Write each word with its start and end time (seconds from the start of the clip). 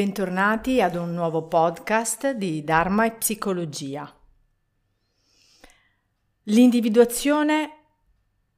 Bentornati 0.00 0.80
ad 0.80 0.94
un 0.94 1.12
nuovo 1.12 1.46
podcast 1.46 2.30
di 2.30 2.64
Dharma 2.64 3.04
e 3.04 3.12
Psicologia. 3.12 4.10
L'individuazione 6.44 7.70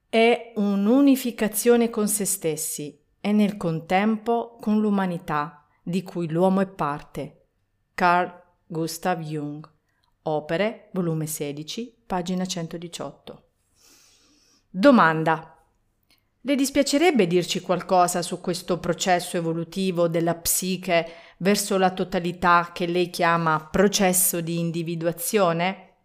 è 0.09 0.53
un'unificazione 0.55 1.91
con 1.91 2.07
se 2.07 2.27
stessi 2.27 2.97
e 3.21 3.33
nel 3.33 3.57
contempo 3.57 4.57
con 4.61 4.81
l'umanità 4.81 5.67
di 5.83 6.05
cui 6.05 6.31
l'uomo 6.31 6.61
è 6.61 6.69
parte. 6.69 7.47
Carl 7.93 8.33
Gustav 8.65 9.19
Jung. 9.19 9.69
Opere, 10.23 10.91
volume 10.93 11.27
16, 11.27 12.05
pagina 12.07 12.47
118. 12.47 13.43
Domanda. 14.71 15.57
Le 16.45 16.57
dispiacerebbe 16.57 17.29
dirci 17.29 17.61
qualcosa 17.61 18.21
su 18.21 18.41
questo 18.41 18.81
processo 18.81 19.37
evolutivo 19.37 20.09
della 20.09 20.35
psiche 20.35 21.09
verso 21.43 21.77
la 21.77 21.91
totalità 21.91 22.71
che 22.73 22.87
lei 22.87 23.11
chiama 23.11 23.69
processo 23.71 24.41
di 24.41 24.59
individuazione? 24.59 25.97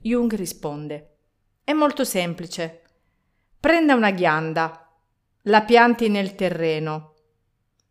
Jung 0.00 0.32
risponde: 0.34 1.16
È 1.62 1.72
molto 1.72 2.04
semplice. 2.04 2.82
Prenda 3.58 3.94
una 3.94 4.10
ghianda, 4.10 4.88
la 5.42 5.62
pianti 5.62 6.08
nel 6.08 6.34
terreno. 6.34 7.14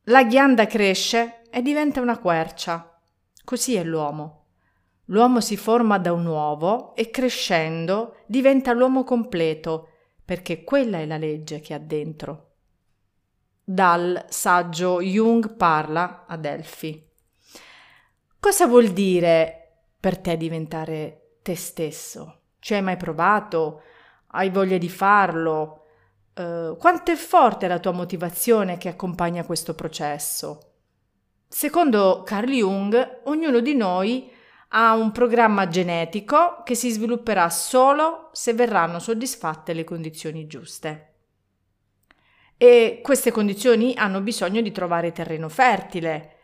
La 0.05 0.23
ghianda 0.23 0.66
cresce 0.66 1.41
e 1.50 1.61
diventa 1.61 2.02
una 2.02 2.17
quercia. 2.17 3.00
Così 3.44 3.75
è 3.75 3.83
l'uomo. 3.83 4.45
L'uomo 5.06 5.41
si 5.41 5.58
forma 5.58 5.97
da 5.97 6.13
un 6.13 6.25
uovo 6.25 6.95
e 6.95 7.09
crescendo 7.09 8.16
diventa 8.25 8.72
l'uomo 8.72 9.03
completo 9.03 9.89
perché 10.23 10.63
quella 10.63 11.00
è 11.00 11.06
la 11.06 11.17
legge 11.17 11.59
che 11.59 11.73
ha 11.73 11.80
dentro. 11.80 12.50
Dal 13.64 14.26
saggio 14.28 15.02
Jung 15.02 15.56
parla 15.56 16.26
a 16.28 16.36
Delphi. 16.36 17.08
Cosa 18.40 18.66
vuol 18.66 18.88
dire 18.88 19.84
per 20.00 20.18
te 20.18 20.36
diventare 20.36 21.38
te 21.44 21.56
stesso? 21.56 22.40
Ci 22.58 22.73
hai 22.73 22.81
mai 22.81 22.98
provato? 22.98 23.84
Hai 24.31 24.50
voglia 24.50 24.80
di 24.80 24.90
farlo? 24.90 25.86
Uh, 26.34 26.76
quanto 26.78 27.12
è 27.12 27.16
forte 27.16 27.68
la 27.68 27.78
tua 27.78 27.92
motivazione 27.92 28.78
che 28.78 28.90
accompagna 28.90 29.45
questo 29.45 29.75
processo? 29.75 30.72
Secondo 31.48 32.23
Carl 32.23 32.50
Jung, 32.50 33.22
ognuno 33.25 33.59
di 33.59 33.75
noi 33.75 34.31
ha 34.70 34.96
un 34.96 35.12
programma 35.12 35.68
genetico 35.68 36.64
che 36.64 36.73
si 36.73 36.90
svilupperà 36.90 37.50
solo 37.50 38.30
se 38.31 38.53
verranno 38.53 38.98
soddisfatte 38.98 39.73
le 39.73 39.84
condizioni 39.84 40.48
giuste. 40.48 41.11
E 42.62 43.00
queste 43.02 43.31
condizioni 43.31 43.95
hanno 43.95 44.22
bisogno 44.22 44.62
di 44.62 44.72
trovare 44.72 45.12
terreno 45.12 45.50
fertile. 45.50 46.36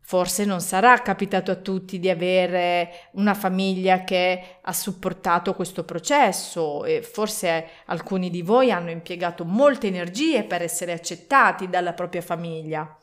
Forse 0.00 0.44
non 0.44 0.60
sarà 0.60 1.00
capitato 1.00 1.50
a 1.50 1.54
tutti 1.54 1.98
di 1.98 2.10
avere 2.10 3.08
una 3.12 3.32
famiglia 3.32 4.04
che 4.04 4.58
ha 4.60 4.72
supportato 4.74 5.54
questo 5.54 5.82
processo 5.84 6.84
e 6.84 7.00
forse 7.00 7.68
alcuni 7.86 8.28
di 8.28 8.42
voi 8.42 8.70
hanno 8.70 8.90
impiegato 8.90 9.46
molte 9.46 9.86
energie 9.86 10.44
per 10.44 10.60
essere 10.60 10.92
accettati 10.92 11.70
dalla 11.70 11.94
propria 11.94 12.20
famiglia. 12.20 12.94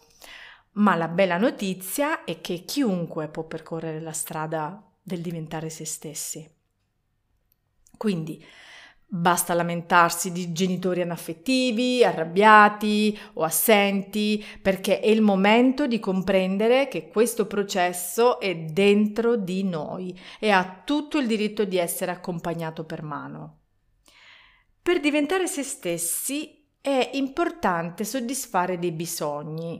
Ma 0.73 0.93
la 0.93 1.07
bella 1.07 1.37
notizia 1.37 2.23
è 2.23 2.39
che 2.39 2.65
chiunque 2.65 3.29
può 3.29 3.45
percorrere 3.45 3.99
la 3.99 4.13
strada 4.13 4.79
del 5.01 5.21
diventare 5.21 5.71
se 5.71 5.85
stessi. 5.85 6.47
Quindi 7.97 8.45
basta 9.15 9.53
lamentarsi 9.53 10.31
di 10.31 10.51
genitori 10.51 11.01
anaffettivi, 11.01 12.03
arrabbiati 12.03 13.15
o 13.33 13.43
assenti, 13.43 14.43
perché 14.59 14.99
è 14.99 15.07
il 15.07 15.21
momento 15.21 15.85
di 15.85 15.99
comprendere 15.99 16.87
che 16.87 17.09
questo 17.09 17.45
processo 17.45 18.39
è 18.39 18.55
dentro 18.55 19.35
di 19.35 19.63
noi 19.63 20.19
e 20.39 20.49
ha 20.49 20.81
tutto 20.83 21.19
il 21.19 21.27
diritto 21.27 21.63
di 21.63 21.77
essere 21.77 22.09
accompagnato 22.09 22.85
per 22.85 23.03
mano. 23.03 23.59
Per 24.81 24.99
diventare 24.99 25.45
se 25.45 25.61
stessi 25.61 26.71
è 26.81 27.11
importante 27.13 28.05
soddisfare 28.05 28.79
dei 28.79 28.91
bisogni, 28.91 29.79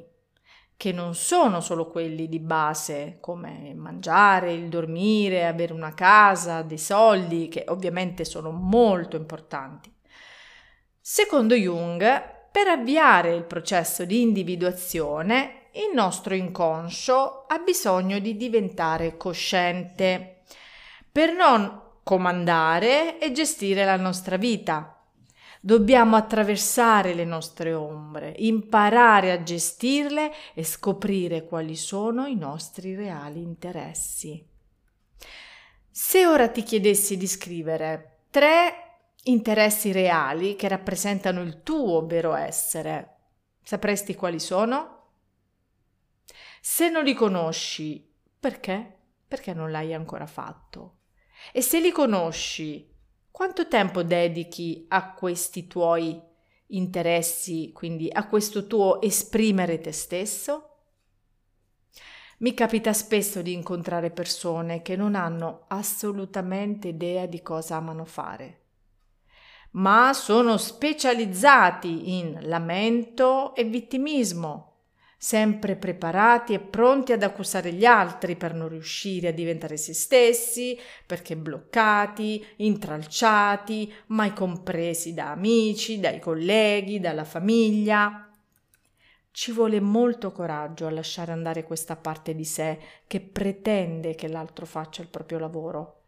che 0.78 0.91
non 0.91 1.16
sono 1.16 1.61
solo 1.61 1.88
quelli 1.88 2.28
di 2.28 2.39
base, 2.39 3.17
come 3.19 3.73
mangiare, 3.75 4.53
il 4.53 4.69
dormire, 4.69 5.47
avere 5.47 5.73
una 5.73 5.94
casa, 5.94 6.61
dei 6.61 6.78
soldi, 6.78 7.47
che 7.47 7.66
ovviamente 7.67 8.25
sono 8.25 8.51
molto 8.51 9.16
importanti. 9.16 9.91
Secondo 11.00 11.56
Jung, 11.56 12.00
per 12.51 12.67
avviare 12.67 13.34
il 13.34 13.44
processo 13.44 14.06
di 14.06 14.22
individuazione, 14.22 15.69
il 15.73 15.91
nostro 15.94 16.35
inconscio 16.35 17.45
ha 17.47 17.57
bisogno 17.57 18.19
di 18.19 18.38
diventare 18.38 19.17
cosciente 19.17 20.44
per 21.11 21.34
non 21.34 21.81
comandare 22.03 23.17
e 23.19 23.31
gestire 23.31 23.85
la 23.85 23.95
nostra 23.95 24.38
vita, 24.38 25.03
Dobbiamo 25.66 26.18
attraversare 26.18 27.13
le 27.13 27.24
nostre 27.24 27.74
ombre, 27.74 28.34
imparare 28.40 29.31
a 29.31 29.44
gestirle 29.44 30.29
e 30.53 30.66
scoprire 30.66 31.46
quali 31.46 31.78
sono 31.78 32.25
i 32.25 32.35
nostri 32.35 32.96
reali 32.96 33.41
interessi. 33.41 34.46
Se 35.90 36.28
ora 36.28 36.50
ti 36.50 36.63
chiedessi 36.63 37.16
di 37.16 37.28
scrivere 37.28 38.25
tre 38.29 38.73
interessi 39.23 39.94
reali 39.94 40.57
che 40.57 40.68
rappresentano 40.68 41.41
il 41.41 41.63
tuo 41.63 42.06
vero 42.06 42.35
essere, 42.35 43.19
sapresti 43.63 44.16
quali 44.16 44.41
sono? 44.41 45.12
Se 46.59 46.90
non 46.90 47.06
li 47.06 47.13
conosci, 47.13 48.06
perché? 48.38 48.97
Perché 49.25 49.53
non 49.53 49.72
l'hai 49.72 49.94
ancora 49.94 50.28
fatto. 50.28 50.97
E 51.53 51.62
se 51.62 51.79
li 51.79 51.91
conosci, 51.91 52.93
quanto 53.34 53.68
tempo 53.68 54.04
dedichi 54.04 54.86
a 54.90 55.12
questi 55.14 55.66
tuoi 55.66 56.22
interessi, 56.68 57.72
quindi 57.74 58.08
a 58.12 58.28
questo 58.28 58.68
tuo 58.68 59.02
esprimere 59.02 59.82
te 59.82 59.92
stesso? 59.92 60.70
Mi 62.38 62.54
capita 62.54 62.94
spesso 62.94 63.42
di 63.42 63.54
incontrare 63.54 64.12
persone 64.12 64.84
che 64.84 64.96
non 64.96 65.16
hanno 65.16 65.66
assolutamente 65.70 66.90
idea 66.90 67.26
di 67.26 67.42
cosa 67.42 67.78
amano 67.78 68.06
fare, 68.06 68.66
ma 69.72 70.14
sono 70.14 70.58
specializzati 70.58 72.20
in 72.20 72.38
lamento 72.44 73.56
e 73.56 73.64
vittimismo 73.64 74.72
sempre 75.23 75.78
preparati 75.78 76.53
e 76.53 76.59
pronti 76.59 77.13
ad 77.13 77.23
accusare 77.23 77.72
gli 77.72 77.85
altri 77.85 78.35
per 78.35 78.53
non 78.53 78.67
riuscire 78.67 79.29
a 79.29 79.31
diventare 79.31 79.78
se 79.78 79.94
stessi, 79.94 80.78
perché 81.06 81.38
bloccati, 81.38 82.45
intralciati, 82.57 83.89
mai 84.07 84.34
compresi 84.34 85.13
da 85.13 85.31
amici, 85.31 86.01
dai 86.01 86.19
colleghi, 86.19 87.00
dalla 87.00 87.23
famiglia. 87.23 88.29
Ci 89.31 89.53
vuole 89.53 89.79
molto 89.79 90.34
coraggio 90.34 90.87
a 90.87 90.91
lasciare 90.91 91.31
andare 91.31 91.64
questa 91.64 91.96
parte 91.96 92.35
di 92.35 92.43
sé 92.43 92.78
che 93.08 93.22
pretende 93.22 94.16
che 94.16 94.28
l'altro 94.28 94.66
faccia 94.66 95.02
il 95.02 95.08
proprio 95.08 95.40
lavoro 95.40 96.03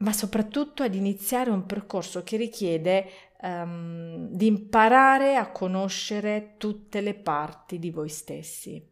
ma 0.00 0.12
soprattutto 0.12 0.82
ad 0.82 0.94
iniziare 0.94 1.50
un 1.50 1.66
percorso 1.66 2.22
che 2.22 2.36
richiede 2.36 3.10
um, 3.42 4.28
di 4.30 4.46
imparare 4.46 5.36
a 5.36 5.50
conoscere 5.50 6.54
tutte 6.56 7.00
le 7.00 7.14
parti 7.14 7.78
di 7.78 7.90
voi 7.90 8.08
stessi. 8.08 8.82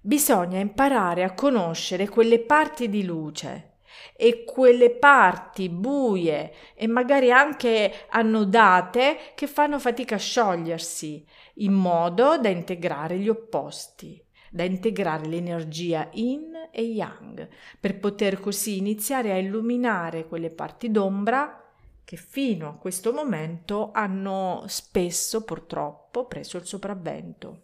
Bisogna 0.00 0.58
imparare 0.58 1.24
a 1.24 1.32
conoscere 1.32 2.08
quelle 2.08 2.40
parti 2.40 2.90
di 2.90 3.04
luce 3.04 3.78
e 4.14 4.44
quelle 4.44 4.90
parti 4.90 5.70
buie 5.70 6.52
e 6.74 6.86
magari 6.86 7.30
anche 7.30 8.06
annodate 8.10 9.32
che 9.34 9.46
fanno 9.46 9.78
fatica 9.78 10.16
a 10.16 10.18
sciogliersi, 10.18 11.26
in 11.54 11.72
modo 11.72 12.36
da 12.36 12.48
integrare 12.50 13.16
gli 13.16 13.28
opposti 13.30 14.22
da 14.54 14.62
integrare 14.62 15.26
l'energia 15.26 16.08
yin 16.12 16.68
e 16.70 16.82
yang, 16.82 17.48
per 17.80 17.98
poter 17.98 18.38
così 18.38 18.76
iniziare 18.76 19.32
a 19.32 19.36
illuminare 19.36 20.28
quelle 20.28 20.50
parti 20.50 20.92
d'ombra 20.92 21.72
che 22.04 22.16
fino 22.16 22.68
a 22.68 22.74
questo 22.74 23.12
momento 23.12 23.90
hanno 23.92 24.62
spesso 24.68 25.42
purtroppo 25.42 26.26
preso 26.26 26.56
il 26.58 26.66
sopravvento. 26.66 27.62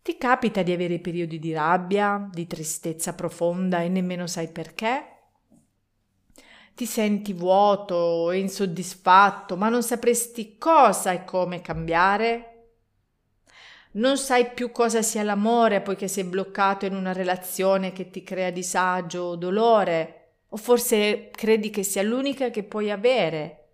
Ti 0.00 0.16
capita 0.16 0.62
di 0.62 0.72
avere 0.72 0.98
periodi 0.98 1.38
di 1.38 1.52
rabbia, 1.52 2.30
di 2.32 2.46
tristezza 2.46 3.14
profonda 3.14 3.82
e 3.82 3.90
nemmeno 3.90 4.26
sai 4.26 4.48
perché? 4.48 5.10
Ti 6.74 6.86
senti 6.86 7.34
vuoto 7.34 8.30
e 8.30 8.38
insoddisfatto, 8.38 9.58
ma 9.58 9.68
non 9.68 9.82
sapresti 9.82 10.56
cosa 10.56 11.12
e 11.12 11.24
come 11.24 11.60
cambiare? 11.60 12.55
Non 13.96 14.18
sai 14.18 14.52
più 14.52 14.72
cosa 14.72 15.02
sia 15.02 15.22
l'amore 15.22 15.80
poiché 15.80 16.08
sei 16.08 16.24
bloccato 16.24 16.86
in 16.86 16.94
una 16.94 17.12
relazione 17.12 17.92
che 17.92 18.10
ti 18.10 18.22
crea 18.22 18.50
disagio 18.50 19.22
o 19.22 19.36
dolore, 19.36 20.40
o 20.48 20.56
forse 20.56 21.30
credi 21.30 21.70
che 21.70 21.82
sia 21.82 22.02
l'unica 22.02 22.50
che 22.50 22.62
puoi 22.62 22.90
avere. 22.90 23.68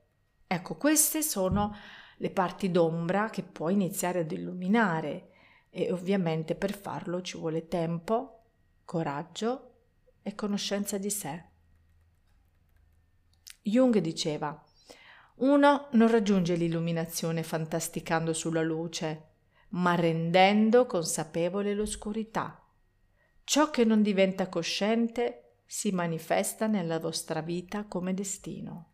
Ecco, 0.47 0.77
queste 0.77 1.23
sono 1.23 1.75
le 2.19 2.31
parti 2.31 2.71
d'ombra 2.71 3.31
che 3.31 3.43
puoi 3.43 3.73
iniziare 3.73 4.21
ad 4.21 4.31
illuminare 4.31 5.31
e 5.71 5.91
ovviamente 5.91 6.55
per 6.55 6.73
farlo 6.73 7.21
ci 7.21 7.37
vuole 7.37 7.67
tempo, 7.67 8.43
coraggio 8.85 9.71
e 10.23 10.35
conoscenza 10.35 10.99
di 10.99 11.11
sé. 11.11 11.45
Jung 13.63 13.99
diceva, 13.99 14.63
uno 15.37 15.89
non 15.93 16.11
raggiunge 16.11 16.55
l'illuminazione 16.55 17.43
fantasticando 17.43 18.33
sulla 18.33 18.63
luce, 18.63 19.32
ma 19.73 19.95
rendendo 19.95 20.87
consapevole 20.87 21.75
l'oscurità. 21.75 22.59
Ciò 23.45 23.71
che 23.71 23.85
non 23.85 24.03
diventa 24.03 24.49
cosciente 24.49 25.61
si 25.67 25.91
manifesta 25.91 26.67
nella 26.67 26.99
vostra 26.99 27.41
vita 27.41 27.85
come 27.85 28.15
destino. 28.15 28.91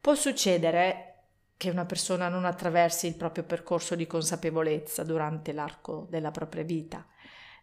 Può 0.00 0.14
succedere 0.14 1.08
che 1.56 1.70
una 1.70 1.84
persona 1.84 2.28
non 2.28 2.44
attraversi 2.44 3.06
il 3.06 3.14
proprio 3.14 3.44
percorso 3.44 3.94
di 3.94 4.06
consapevolezza 4.06 5.04
durante 5.04 5.52
l'arco 5.52 6.06
della 6.10 6.32
propria 6.32 6.64
vita 6.64 7.06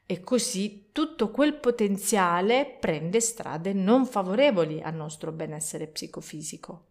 e 0.05 0.21
così 0.21 0.89
tutto 0.91 1.29
quel 1.29 1.53
potenziale 1.55 2.77
prende 2.79 3.19
strade 3.19 3.73
non 3.73 4.05
favorevoli 4.05 4.81
al 4.81 4.95
nostro 4.95 5.31
benessere 5.31 5.87
psicofisico. 5.87 6.85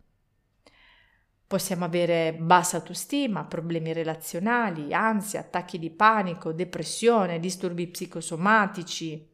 Possiamo 1.49 1.87
avere 1.87 2.35
bassa 2.35 2.77
autostima, 2.77 3.47
problemi 3.47 3.95
relazionali, 3.95 4.93
ansia, 4.93 5.41
attacchi 5.41 5.79
di 5.79 5.89
panico, 5.89 6.53
depressione, 6.53 7.41
disturbi 7.41 7.87
psicosomatici 7.87 9.27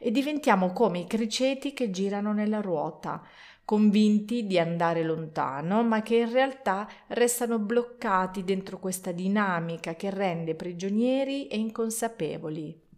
e 0.00 0.10
diventiamo 0.10 0.72
come 0.72 0.98
i 0.98 1.06
criceti 1.06 1.72
che 1.72 1.92
girano 1.92 2.32
nella 2.32 2.60
ruota, 2.60 3.24
convinti 3.64 4.44
di 4.44 4.58
andare 4.58 5.04
lontano, 5.04 5.84
ma 5.84 6.02
che 6.02 6.16
in 6.16 6.32
realtà 6.32 6.88
restano 7.06 7.60
bloccati 7.60 8.42
dentro 8.42 8.80
questa 8.80 9.12
dinamica 9.12 9.94
che 9.94 10.10
rende 10.10 10.56
prigionieri 10.56 11.46
e 11.46 11.58
inconsapevoli. 11.58 12.88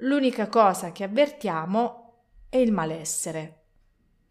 L'unica 0.00 0.46
cosa 0.48 0.92
che 0.92 1.04
avvertiamo 1.04 2.24
è 2.50 2.58
il 2.58 2.70
malessere, 2.70 3.65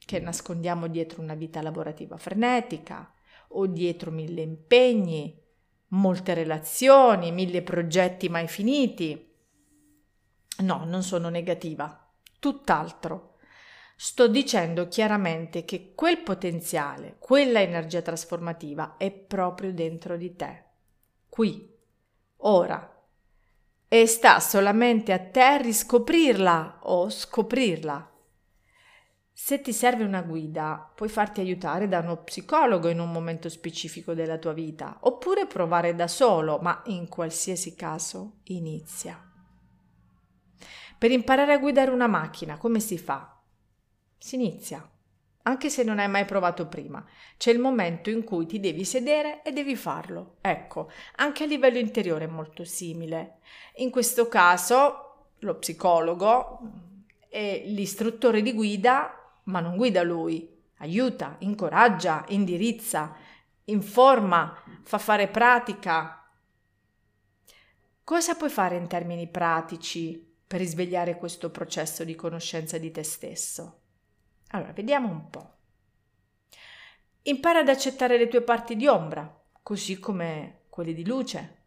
che 0.05 0.19
nascondiamo 0.19 0.87
dietro 0.87 1.21
una 1.21 1.35
vita 1.35 1.61
lavorativa 1.61 2.17
frenetica 2.17 3.11
o 3.49 3.65
dietro 3.67 4.11
mille 4.11 4.41
impegni, 4.41 5.41
molte 5.89 6.33
relazioni, 6.33 7.31
mille 7.31 7.61
progetti 7.61 8.29
mai 8.29 8.47
finiti. 8.47 9.33
No, 10.59 10.85
non 10.85 11.03
sono 11.03 11.29
negativa, 11.29 12.11
tutt'altro 12.39 13.35
Sto 13.97 14.27
dicendo 14.27 14.89
chiaramente 14.89 15.63
che 15.63 15.93
quel 15.95 16.17
potenziale, 16.19 17.15
quella 17.17 17.61
energia 17.61 18.01
trasformativa 18.01 18.97
è 18.97 19.09
proprio 19.09 19.73
dentro 19.73 20.17
di 20.17 20.35
te, 20.35 20.63
qui, 21.29 21.73
ora, 22.37 23.03
e 23.87 24.05
sta 24.05 24.41
solamente 24.41 25.13
a 25.13 25.19
te 25.19 25.61
riscoprirla 25.61 26.79
o 26.83 27.09
scoprirla. 27.09 28.11
Se 29.37 29.59
ti 29.59 29.73
serve 29.73 30.05
una 30.05 30.21
guida, 30.21 30.89
puoi 30.95 31.09
farti 31.09 31.41
aiutare 31.41 31.89
da 31.89 31.99
uno 31.99 32.23
psicologo 32.23 32.87
in 32.87 33.01
un 33.01 33.11
momento 33.11 33.49
specifico 33.49 34.13
della 34.13 34.37
tua 34.37 34.53
vita, 34.53 34.99
oppure 35.01 35.45
provare 35.45 35.93
da 35.93 36.07
solo, 36.07 36.59
ma 36.59 36.81
in 36.85 37.09
qualsiasi 37.09 37.75
caso 37.75 38.37
inizia. 38.43 39.21
Per 40.97 41.11
imparare 41.11 41.51
a 41.51 41.57
guidare 41.57 41.91
una 41.91 42.07
macchina, 42.07 42.57
come 42.57 42.79
si 42.79 42.97
fa? 42.97 43.37
Si 44.17 44.35
inizia. 44.35 44.89
Anche 45.43 45.69
se 45.69 45.83
non 45.83 45.99
hai 45.99 46.07
mai 46.07 46.23
provato 46.23 46.67
prima, 46.67 47.05
c'è 47.35 47.51
il 47.51 47.59
momento 47.59 48.09
in 48.09 48.23
cui 48.23 48.45
ti 48.45 48.61
devi 48.61 48.85
sedere 48.85 49.43
e 49.43 49.51
devi 49.51 49.75
farlo. 49.75 50.37
Ecco, 50.39 50.89
anche 51.17 51.43
a 51.43 51.47
livello 51.47 51.77
interiore 51.77 52.23
è 52.23 52.29
molto 52.29 52.63
simile. 52.63 53.39
In 53.75 53.91
questo 53.91 54.29
caso, 54.29 55.33
lo 55.39 55.55
psicologo 55.57 56.59
è 57.27 57.63
l'istruttore 57.65 58.41
di 58.41 58.53
guida, 58.53 59.19
ma 59.45 59.59
non 59.59 59.75
guida 59.75 60.03
lui, 60.03 60.47
aiuta, 60.77 61.35
incoraggia, 61.39 62.23
indirizza, 62.29 63.15
informa, 63.65 64.55
fa 64.83 64.97
fare 64.97 65.27
pratica. 65.27 66.29
Cosa 68.03 68.35
puoi 68.35 68.49
fare 68.49 68.77
in 68.77 68.87
termini 68.87 69.27
pratici 69.27 70.33
per 70.45 70.59
risvegliare 70.59 71.17
questo 71.17 71.49
processo 71.49 72.03
di 72.03 72.15
conoscenza 72.15 72.77
di 72.77 72.91
te 72.91 73.03
stesso? 73.03 73.81
Allora, 74.49 74.71
vediamo 74.73 75.09
un 75.09 75.29
po'. 75.29 75.53
Impara 77.23 77.59
ad 77.59 77.69
accettare 77.69 78.17
le 78.17 78.27
tue 78.27 78.43
parti 78.43 78.75
di 78.75 78.85
ombra, 78.85 79.43
così 79.63 79.99
come 79.99 80.65
quelle 80.69 80.93
di 80.93 81.05
luce. 81.05 81.63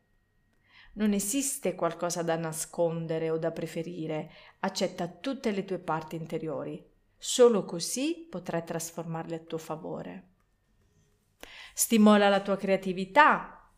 Non 0.92 1.12
esiste 1.12 1.74
qualcosa 1.74 2.22
da 2.22 2.36
nascondere 2.36 3.30
o 3.30 3.38
da 3.38 3.50
preferire, 3.50 4.30
accetta 4.60 5.08
tutte 5.08 5.50
le 5.50 5.64
tue 5.64 5.78
parti 5.78 6.14
interiori. 6.14 6.87
Solo 7.18 7.64
così 7.64 8.26
potrai 8.30 8.64
trasformarle 8.64 9.34
a 9.34 9.40
tuo 9.40 9.58
favore. 9.58 10.26
Stimola 11.74 12.28
la 12.28 12.40
tua 12.40 12.56
creatività, 12.56 13.70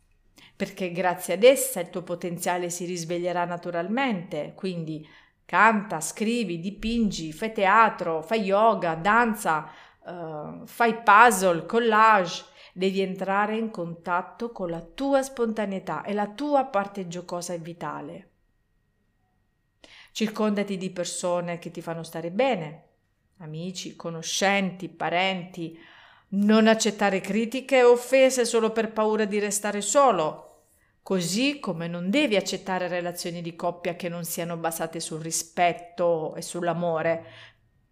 perché 0.54 0.92
grazie 0.92 1.34
ad 1.34 1.42
essa 1.42 1.80
il 1.80 1.90
tuo 1.90 2.02
potenziale 2.02 2.70
si 2.70 2.84
risveglierà 2.84 3.44
naturalmente, 3.44 4.52
quindi 4.54 5.06
Canta, 5.50 6.00
scrivi, 6.00 6.60
dipingi, 6.60 7.32
fai 7.32 7.52
teatro, 7.52 8.22
fai 8.22 8.42
yoga, 8.42 8.94
danza, 8.94 9.68
uh, 10.04 10.64
fai 10.64 11.02
puzzle, 11.02 11.66
collage. 11.66 12.44
Devi 12.72 13.00
entrare 13.00 13.56
in 13.56 13.72
contatto 13.72 14.52
con 14.52 14.70
la 14.70 14.80
tua 14.80 15.22
spontaneità 15.22 16.04
e 16.04 16.12
la 16.12 16.28
tua 16.28 16.66
parte 16.66 17.08
giocosa 17.08 17.52
e 17.52 17.58
vitale. 17.58 18.30
Circondati 20.12 20.76
di 20.76 20.90
persone 20.90 21.58
che 21.58 21.72
ti 21.72 21.82
fanno 21.82 22.04
stare 22.04 22.30
bene, 22.30 22.89
amici, 23.40 23.96
conoscenti, 23.96 24.88
parenti. 24.88 25.78
Non 26.28 26.66
accettare 26.66 27.20
critiche 27.20 27.78
e 27.78 27.82
offese 27.82 28.44
solo 28.44 28.70
per 28.70 28.92
paura 28.92 29.24
di 29.24 29.38
restare 29.38 29.80
solo 29.80 30.50
Così 31.02 31.58
come 31.58 31.88
non 31.88 32.10
devi 32.10 32.36
accettare 32.36 32.86
relazioni 32.86 33.42
di 33.42 33.56
coppia 33.56 33.96
che 33.96 34.08
non 34.08 34.24
siano 34.24 34.56
basate 34.56 35.00
sul 35.00 35.20
rispetto 35.20 36.34
e 36.36 36.42
sull'amore, 36.42 37.24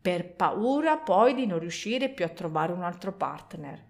per 0.01 0.35
paura 0.35 0.99
poi 0.99 1.35
di 1.35 1.47
non 1.47 1.59
riuscire 1.59 2.11
più 2.11 2.25
a 2.25 2.29
trovare 2.29 2.73
un 2.73 2.83
altro 2.83 3.13
partner. 3.13 3.85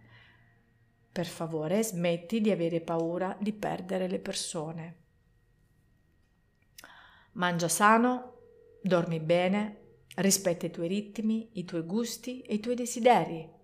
Per 1.12 1.27
favore, 1.27 1.83
smetti 1.83 2.41
di 2.41 2.50
avere 2.50 2.81
paura 2.81 3.37
di 3.38 3.53
perdere 3.53 4.09
le 4.09 4.19
persone. 4.19 4.97
Mangia 7.33 7.69
sano, 7.69 8.35
dormi 8.81 9.21
bene, 9.21 9.77
rispetta 10.20 10.66
i 10.66 10.70
tuoi 10.70 10.88
ritmi, 10.88 11.50
i 11.52 11.64
tuoi 11.64 11.82
gusti 11.82 12.40
e 12.42 12.54
i 12.54 12.60
tuoi 12.60 12.75
desideri 12.75 13.56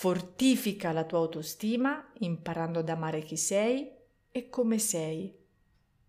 fortifica 0.00 0.92
la 0.92 1.04
tua 1.04 1.18
autostima 1.18 2.10
imparando 2.20 2.78
ad 2.78 2.88
amare 2.88 3.20
chi 3.20 3.36
sei 3.36 3.86
e 4.32 4.48
come 4.48 4.78
sei, 4.78 5.36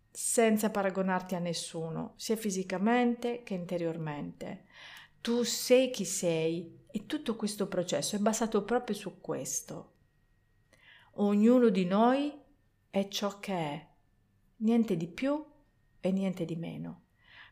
senza 0.10 0.70
paragonarti 0.70 1.36
a 1.36 1.40
nessuno, 1.40 2.14
sia 2.16 2.38
fisicamente 2.38 3.44
che 3.44 3.54
interiormente. 3.54 4.64
Tu 5.20 5.44
sei 5.44 5.90
chi 5.90 6.06
sei 6.06 6.84
e 6.90 7.06
tutto 7.06 7.36
questo 7.36 7.68
processo 7.68 8.16
è 8.16 8.20
basato 8.20 8.64
proprio 8.64 8.96
su 8.96 9.20
questo. 9.20 9.92
Ognuno 11.16 11.68
di 11.68 11.84
noi 11.84 12.34
è 12.90 13.10
ciò 13.10 13.42
che 13.42 13.54
è, 13.54 13.88
niente 14.58 14.96
di 14.96 15.08
più 15.08 15.46
e 16.00 16.12
niente 16.14 16.46
di 16.46 16.56
meno. 16.56 17.01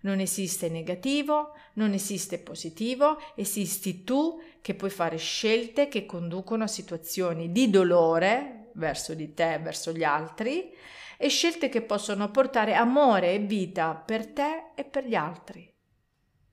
Non 0.02 0.20
esiste 0.20 0.70
negativo, 0.70 1.54
non 1.74 1.94
esiste 1.94 2.40
positivo, 2.40 3.20
esisti 3.36 4.04
tu 4.04 4.42
che 4.62 4.74
puoi 4.76 4.90
fare 4.90 5.18
scelte 5.18 5.88
che 5.90 6.06
conducono 6.06 6.64
a 6.64 6.68
situazioni 6.68 7.52
di 7.52 7.70
dolore 7.70 8.72
verso 8.74 9.14
di 9.14 9.34
te, 9.34 9.60
verso 9.62 9.92
gli 9.92 10.04
altri, 10.04 10.74
e 11.18 11.28
scelte 11.28 11.68
che 11.68 11.82
possono 11.82 12.32
portare 12.32 12.76
amore 12.76 13.34
e 13.34 13.40
vita 13.40 13.94
per 13.94 14.28
te 14.28 14.72
e 14.76 14.86
per 14.86 15.06
gli 15.06 15.16
altri. 15.16 15.70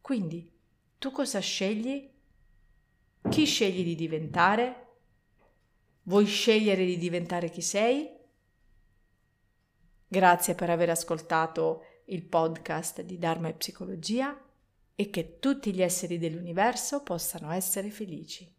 Quindi, 0.00 0.52
tu 0.98 1.12
cosa 1.12 1.38
scegli? 1.38 2.10
Chi 3.28 3.44
scegli 3.44 3.84
di 3.84 3.94
diventare? 3.94 4.86
Vuoi 6.02 6.26
scegliere 6.26 6.84
di 6.84 6.98
diventare 6.98 7.48
chi 7.48 7.62
sei? 7.62 8.08
Grazie 10.08 10.54
per 10.54 10.70
aver 10.70 10.90
ascoltato 10.90 11.84
il 12.06 12.22
podcast 12.22 13.02
di 13.02 13.18
Dharma 13.18 13.48
e 13.48 13.54
Psicologia 13.54 14.38
e 14.94 15.10
che 15.10 15.38
tutti 15.38 15.72
gli 15.72 15.82
esseri 15.82 16.18
dell'universo 16.18 17.02
possano 17.02 17.50
essere 17.50 17.90
felici. 17.90 18.55